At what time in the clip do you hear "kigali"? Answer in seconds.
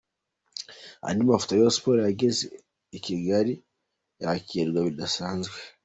3.05-3.53